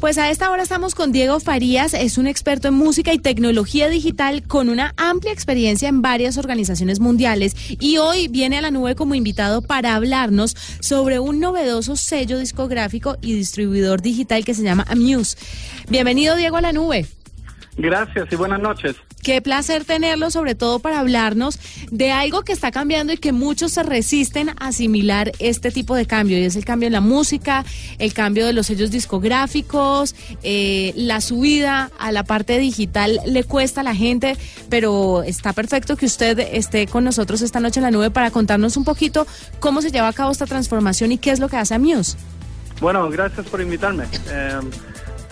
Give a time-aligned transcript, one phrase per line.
[0.00, 3.90] Pues a esta hora estamos con Diego Farías, es un experto en música y tecnología
[3.90, 8.94] digital con una amplia experiencia en varias organizaciones mundiales y hoy viene a la nube
[8.94, 14.86] como invitado para hablarnos sobre un novedoso sello discográfico y distribuidor digital que se llama
[14.88, 15.36] Amuse.
[15.90, 17.06] Bienvenido Diego a la nube.
[17.80, 18.96] Gracias y buenas noches.
[19.22, 21.58] Qué placer tenerlo, sobre todo para hablarnos
[21.90, 26.06] de algo que está cambiando y que muchos se resisten a asimilar este tipo de
[26.06, 26.38] cambio.
[26.38, 27.64] Y es el cambio en la música,
[27.98, 33.80] el cambio de los sellos discográficos, eh, la subida a la parte digital le cuesta
[33.80, 34.36] a la gente,
[34.68, 38.76] pero está perfecto que usted esté con nosotros esta noche en la nube para contarnos
[38.76, 39.26] un poquito
[39.58, 42.18] cómo se lleva a cabo esta transformación y qué es lo que hace Amuse.
[42.80, 44.04] Bueno, gracias por invitarme.
[44.28, 44.60] Eh,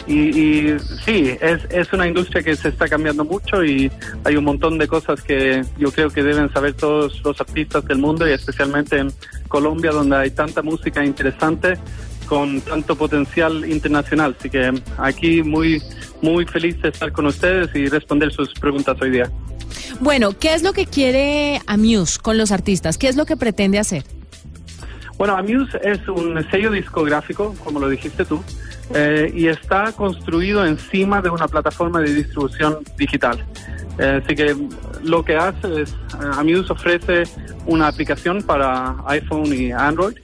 [0.08, 3.90] y, sí, es, es una industria que se está cambiando mucho y
[4.24, 7.98] hay un montón de cosas que yo creo que deben saber todos los artistas del
[7.98, 9.12] mundo y especialmente en
[9.48, 11.78] Colombia donde hay tanta música interesante
[12.26, 14.36] con tanto potencial internacional.
[14.38, 15.82] Así que aquí muy,
[16.22, 19.30] muy feliz de estar con ustedes y responder sus preguntas hoy día.
[20.00, 22.98] Bueno, ¿qué es lo que quiere Amuse con los artistas?
[22.98, 24.04] ¿Qué es lo que pretende hacer?
[25.16, 28.42] Bueno, Amuse es un sello discográfico, como lo dijiste tú,
[28.94, 33.44] eh, y está construido encima de una plataforma de distribución digital.
[33.98, 34.56] Eh, así que
[35.02, 37.24] lo que hace es, eh, Amuse ofrece
[37.66, 40.16] una aplicación para iPhone y Android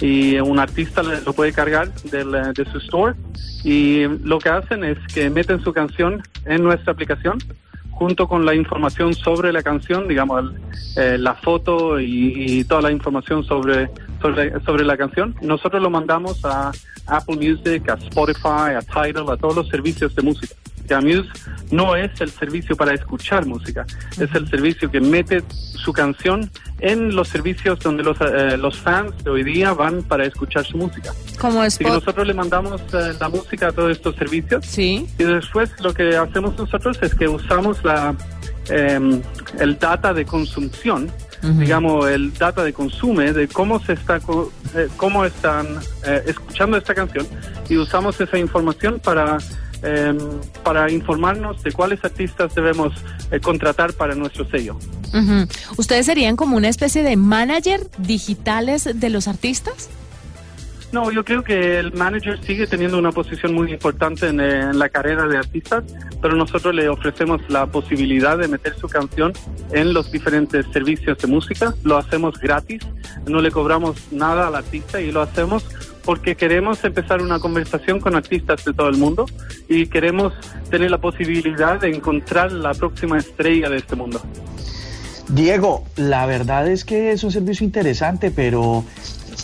[0.00, 3.14] y un artista lo puede cargar de su store
[3.64, 7.38] y lo que hacen es que meten su canción en nuestra aplicación
[7.90, 10.52] junto con la información sobre la canción, digamos,
[10.96, 13.88] la foto y, toda la información sobre,
[14.26, 15.34] sobre, sobre la canción.
[15.40, 16.72] Nosotros lo mandamos a
[17.06, 20.54] Apple Music, a Spotify, a Tidal, a todos los servicios de música.
[20.94, 21.28] Amuse
[21.70, 27.14] no es el servicio para escuchar música, es el servicio que mete su canción en
[27.14, 31.12] los servicios donde los, eh, los fans de hoy día van para escuchar su música.
[31.40, 31.80] Como es.
[31.80, 34.64] Y nosotros le mandamos eh, la música a todos estos servicios.
[34.64, 35.06] Sí.
[35.18, 38.14] Y después lo que hacemos nosotros es que usamos la,
[38.68, 39.20] em,
[39.58, 40.24] el data de
[41.54, 44.20] digamos, el data de consumo, de cómo se está,
[44.74, 45.66] eh, cómo están
[46.06, 47.26] eh, escuchando esta canción
[47.68, 49.38] y usamos esa información para
[49.82, 50.18] em,
[50.64, 52.92] para informarnos de cuáles artistas debemos
[53.30, 54.76] eh, contratar para nuestro sello.
[55.78, 59.88] ¿Ustedes serían como una especie de manager digitales de los artistas?
[60.92, 65.26] No, yo creo que el manager sigue teniendo una posición muy importante en, la carrera
[65.26, 65.84] de artistas,
[66.22, 69.32] pero nosotros le ofrecemos la posibilidad de meter su canción
[69.72, 71.74] en los diferentes servicios de música.
[71.82, 72.82] Lo hacemos gratis,
[73.26, 75.64] no le cobramos nada al artista y lo hacemos
[76.04, 79.26] porque queremos empezar una conversación con artistas de todo el mundo
[79.68, 80.32] y queremos
[80.70, 84.22] tener la posibilidad de encontrar la próxima estrella de este mundo.
[85.28, 88.84] Diego, la verdad es que es un servicio interesante, pero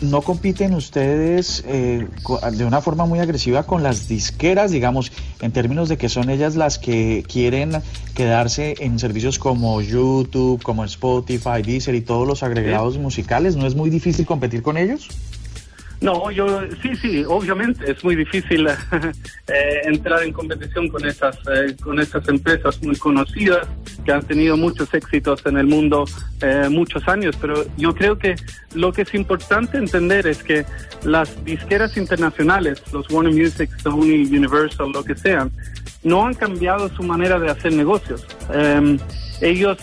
[0.02, 2.06] no compiten ustedes eh,
[2.52, 6.56] de una forma muy agresiva con las disqueras, digamos, en términos de que son ellas
[6.56, 7.82] las que quieren
[8.14, 13.56] quedarse en servicios como YouTube, como Spotify, Deezer y todos los agregados musicales.
[13.56, 15.08] ¿No es muy difícil competir con ellos?
[16.02, 18.66] No, yo sí, sí, obviamente es muy difícil
[19.46, 23.68] eh, entrar en competición con esas eh, con esas empresas muy conocidas
[24.04, 26.04] que han tenido muchos éxitos en el mundo
[26.40, 28.34] eh, muchos años, pero yo creo que
[28.74, 30.64] lo que es importante entender es que
[31.04, 35.52] las disqueras internacionales, los Warner Music, Sony, Universal, lo que sean,
[36.02, 38.26] no han cambiado su manera de hacer negocios.
[38.52, 38.98] Em,
[39.40, 39.78] ellos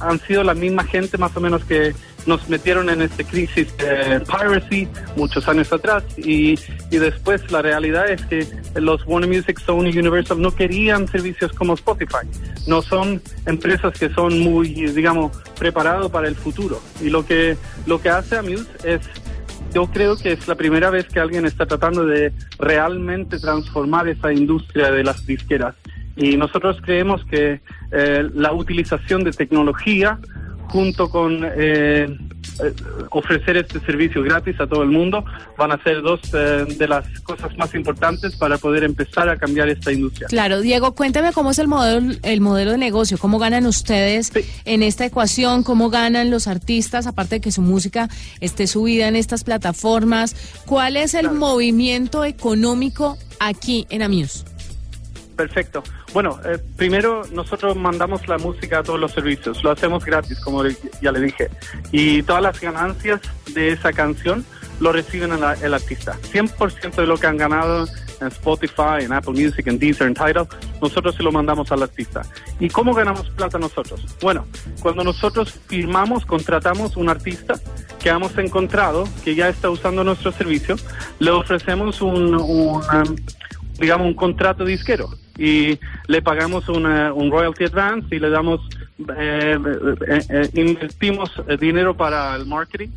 [0.00, 1.94] han sido la misma gente más o menos que
[2.26, 4.86] nos metieron en esta crisis de piracy
[5.16, 6.54] muchos años atrás y,
[6.90, 11.74] y después la realidad es que los Warner Music, Sony, Universal no querían servicios como
[11.74, 12.26] Spotify.
[12.66, 16.80] No son empresas que son muy, digamos, preparados para el futuro.
[17.00, 17.56] Y lo que,
[17.86, 19.00] lo que hace Amuse es
[19.74, 24.32] yo creo que es la primera vez que alguien está tratando de realmente transformar esa
[24.32, 25.74] industria de las disqueras.
[26.16, 30.18] Y nosotros creemos que eh, la utilización de tecnología
[30.72, 32.06] junto con eh,
[32.62, 32.74] eh,
[33.10, 35.22] ofrecer este servicio gratis a todo el mundo,
[35.58, 39.68] van a ser dos eh, de las cosas más importantes para poder empezar a cambiar
[39.68, 40.28] esta industria.
[40.28, 44.32] Claro, Diego, cuéntame cómo es el modelo, el modelo de negocio, cómo ganan ustedes
[44.64, 48.08] en esta ecuación, cómo ganan los artistas, aparte de que su música
[48.40, 54.51] esté subida en estas plataformas, ¿cuál es el movimiento económico aquí en Amuse?
[55.42, 55.82] Perfecto.
[56.12, 60.62] Bueno, eh, primero nosotros mandamos la música a todos los servicios, lo hacemos gratis, como
[60.64, 61.50] ya le dije,
[61.90, 63.20] y todas las ganancias
[63.52, 64.44] de esa canción
[64.78, 66.16] lo reciben el, el artista.
[66.32, 67.88] 100% de lo que han ganado
[68.20, 70.46] en Spotify, en Apple Music, en Deezer, en Tidal,
[70.80, 72.22] nosotros se lo mandamos al artista.
[72.60, 74.06] ¿Y cómo ganamos plata nosotros?
[74.20, 74.46] Bueno,
[74.80, 77.54] cuando nosotros firmamos, contratamos un artista
[77.98, 80.76] que hemos encontrado, que ya está usando nuestro servicio,
[81.18, 83.16] le ofrecemos un, um,
[83.80, 88.60] digamos, un contrato disquero y le pagamos una, un royalty advance y le damos,
[89.16, 89.58] eh,
[90.08, 92.88] eh, eh, invertimos dinero para el marketing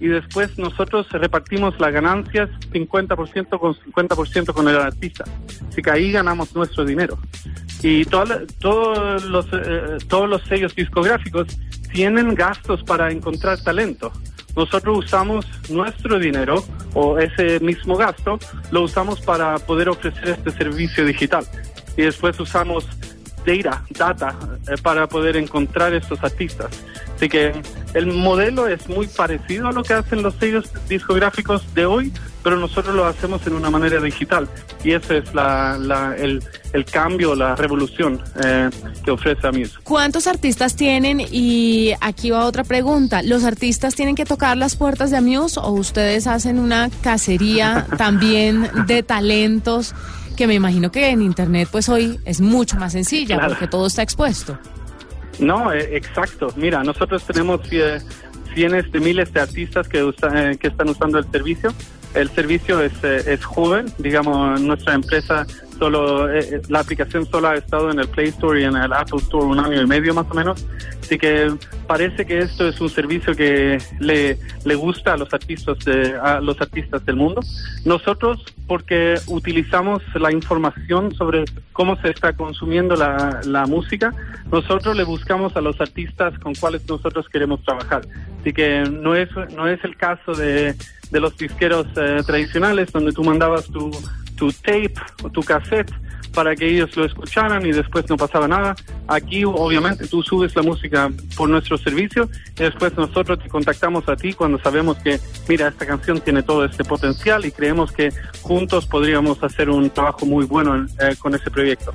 [0.00, 5.24] y después nosotros repartimos las ganancias 50% con 50% con el artista.
[5.68, 7.18] Así que ahí ganamos nuestro dinero.
[7.82, 11.46] Y todos los, eh, todos los sellos discográficos
[11.92, 14.12] tienen gastos para encontrar talento.
[14.56, 16.64] Nosotros usamos nuestro dinero
[16.94, 18.38] o ese mismo gasto,
[18.70, 21.44] lo usamos para poder ofrecer este servicio digital.
[21.96, 22.86] Y después usamos
[23.46, 24.34] data, data
[24.68, 26.70] eh, para poder encontrar estos artistas.
[27.16, 27.52] Así que
[27.94, 32.12] el modelo es muy parecido a lo que hacen los sellos discográficos de hoy,
[32.42, 34.48] pero nosotros lo hacemos en una manera digital.
[34.82, 36.42] Y ese es la, la, el,
[36.72, 38.68] el, cambio, la revolución eh,
[39.04, 39.74] que ofrece Amuse.
[39.84, 41.20] ¿Cuántos artistas tienen?
[41.30, 43.22] Y aquí va otra pregunta.
[43.22, 48.68] ¿Los artistas tienen que tocar las puertas de Amuse o ustedes hacen una cacería también
[48.86, 49.94] de talentos?
[50.34, 53.50] Que me imagino que en Internet pues hoy es mucho más sencilla claro.
[53.50, 54.58] porque todo está expuesto.
[55.38, 56.48] No, eh, exacto.
[56.56, 58.00] Mira, nosotros tenemos eh,
[58.54, 61.72] cientos de miles de artistas que, usa, eh, que están usando el servicio.
[62.14, 65.44] El servicio es, eh, es joven, digamos, nuestra empresa
[65.78, 69.18] solo, eh, la aplicación solo ha estado en el Play Store y en el Apple
[69.18, 70.64] Store un año y medio más o menos.
[71.04, 71.52] Así que
[71.86, 76.40] parece que esto es un servicio que le, le gusta a los artistas de, a
[76.40, 77.42] los artistas del mundo.
[77.84, 84.14] Nosotros, porque utilizamos la información sobre cómo se está consumiendo la, la música,
[84.50, 88.06] nosotros le buscamos a los artistas con cuales nosotros queremos trabajar.
[88.40, 90.74] Así que no es, no es el caso de,
[91.10, 93.90] de los disqueros eh, tradicionales donde tú mandabas tu,
[94.36, 95.92] tu tape o tu cassette
[96.34, 98.74] para que ellos lo escucharan y después no pasaba nada.
[99.06, 102.28] Aquí obviamente tú subes la música por nuestro servicio
[102.58, 106.64] y después nosotros te contactamos a ti cuando sabemos que, mira, esta canción tiene todo
[106.64, 111.50] este potencial y creemos que juntos podríamos hacer un trabajo muy bueno eh, con ese
[111.50, 111.94] proyecto.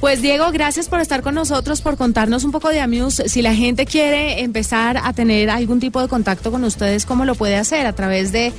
[0.00, 3.28] Pues Diego, gracias por estar con nosotros, por contarnos un poco de Amuse.
[3.30, 7.34] Si la gente quiere empezar a tener algún tipo de contacto con ustedes, ¿cómo lo
[7.34, 7.86] puede hacer?
[7.86, 8.52] ¿A través de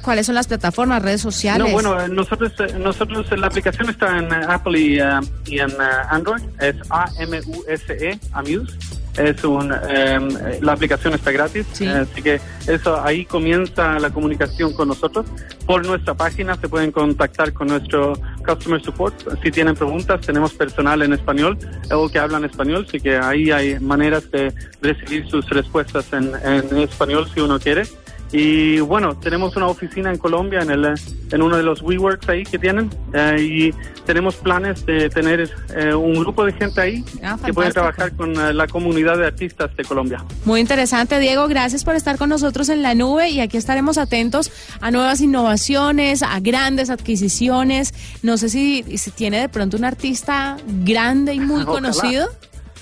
[0.00, 1.66] cuáles son las plataformas, redes sociales?
[1.66, 6.42] No, bueno, nosotros, nosotros la aplicación está en Apple y, uh, y en uh, Android.
[6.60, 9.00] Es A-M-U-S-E, Amuse.
[9.16, 10.28] Es un, um,
[10.62, 11.86] la aplicación está gratis, sí.
[11.86, 15.26] así que eso ahí comienza la comunicación con nosotros.
[15.66, 18.12] Por nuestra página se pueden contactar con nuestro
[18.46, 19.14] customer support.
[19.42, 21.58] Si tienen preguntas, tenemos personal en español
[21.92, 26.78] o que hablan español, así que ahí hay maneras de recibir sus respuestas en, en
[26.78, 27.82] español si uno quiere.
[28.32, 30.84] Y bueno, tenemos una oficina en Colombia, en, el,
[31.32, 33.74] en uno de los WeWorks ahí que tienen, eh, y
[34.06, 38.30] tenemos planes de tener eh, un grupo de gente ahí Ah, que puede trabajar con
[38.38, 40.24] eh, la comunidad de artistas de Colombia.
[40.44, 41.48] Muy interesante, Diego.
[41.48, 46.22] Gracias por estar con nosotros en la nube y aquí estaremos atentos a nuevas innovaciones,
[46.22, 47.92] a grandes adquisiciones.
[48.22, 51.72] No sé si, si tiene de pronto un artista grande y muy Ojalá.
[51.72, 52.28] conocido.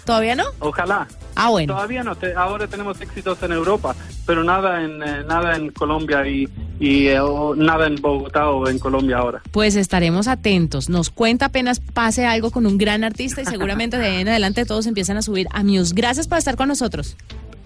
[0.04, 0.44] ¿Todavía no?
[0.60, 1.06] Ojalá.
[1.34, 1.74] Ah, bueno.
[1.74, 3.94] Todavía no, te- ahora tenemos éxitos en Europa,
[4.28, 6.46] pero nada en, eh, nada en Colombia y,
[6.78, 9.40] y eh, o nada en Bogotá o en Colombia ahora.
[9.52, 10.90] Pues estaremos atentos.
[10.90, 14.66] Nos cuenta apenas pase algo con un gran artista y seguramente de ahí en adelante
[14.66, 15.94] todos empiezan a subir a Muse.
[15.96, 17.16] Gracias por estar con nosotros.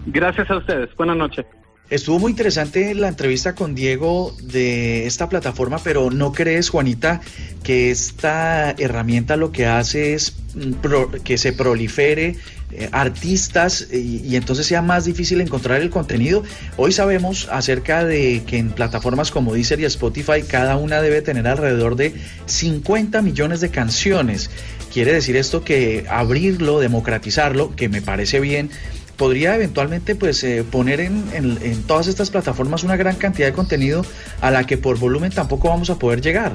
[0.05, 0.89] Gracias a ustedes.
[0.95, 1.45] Buenas noches.
[1.89, 7.21] Estuvo muy interesante la entrevista con Diego de esta plataforma, pero ¿no crees, Juanita,
[7.61, 12.37] que esta herramienta lo que hace es mm, que se prolifere
[12.71, 16.43] eh, artistas y, y entonces sea más difícil encontrar el contenido?
[16.77, 21.45] Hoy sabemos acerca de que en plataformas como Deezer y Spotify cada una debe tener
[21.47, 22.13] alrededor de
[22.45, 24.49] 50 millones de canciones.
[24.91, 28.69] Quiere decir esto que abrirlo, democratizarlo, que me parece bien,
[29.17, 33.53] podría eventualmente pues eh, poner en, en- en todas estas plataformas una gran cantidad de
[33.53, 34.05] contenido
[34.41, 36.53] a la que por volumen tampoco vamos a poder llegar.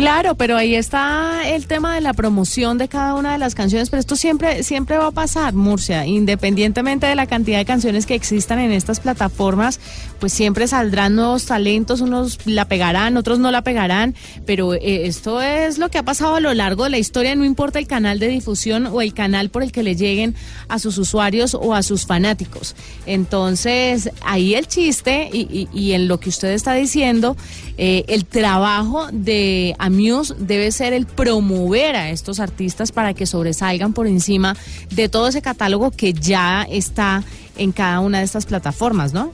[0.00, 3.90] Claro, pero ahí está el tema de la promoción de cada una de las canciones,
[3.90, 8.14] pero esto siempre, siempre va a pasar, Murcia, independientemente de la cantidad de canciones que
[8.14, 9.78] existan en estas plataformas,
[10.18, 14.14] pues siempre saldrán nuevos talentos, unos la pegarán, otros no la pegarán,
[14.46, 17.44] pero eh, esto es lo que ha pasado a lo largo de la historia, no
[17.44, 20.34] importa el canal de difusión o el canal por el que le lleguen
[20.68, 22.74] a sus usuarios o a sus fanáticos.
[23.04, 27.36] Entonces, ahí el chiste y, en lo que usted está diciendo,
[27.76, 33.92] eh, el trabajo de Amuse debe ser el promover a estos artistas para que sobresalgan
[33.92, 34.56] por encima
[34.90, 37.24] de todo ese catálogo que ya está
[37.56, 39.32] en cada una de estas plataformas, ¿no?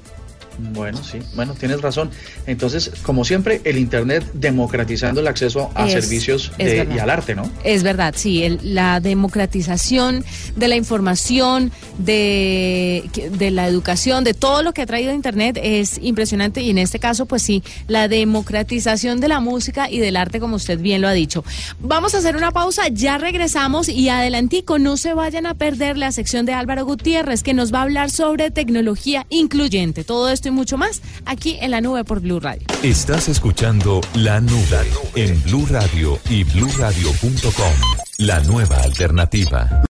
[0.59, 2.11] Bueno, sí, bueno, tienes razón.
[2.47, 7.51] Entonces, como siempre, el Internet democratizando el acceso a servicios y al arte, ¿no?
[7.65, 14.73] Es verdad, sí, la democratización de la información, de, de la educación, de todo lo
[14.73, 19.29] que ha traído Internet es impresionante y en este caso, pues sí, la democratización de
[19.29, 21.45] la música y del arte, como usted bien lo ha dicho.
[21.81, 26.13] Vamos a hacer una pausa, ya regresamos y adelantico, no se vayan a perder la
[26.13, 30.05] sección de Álvaro Gutiérrez, que nos va a hablar sobre tecnología incluyente.
[30.05, 32.67] Todo y mucho más aquí en la nube por Blue Radio.
[32.83, 37.73] Estás escuchando La Nube en Blue Radio y bluradio.com.
[38.19, 39.83] La nueva alternativa.